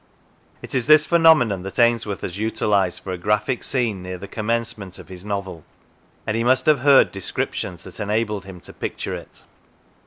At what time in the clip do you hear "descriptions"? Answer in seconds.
7.11-7.83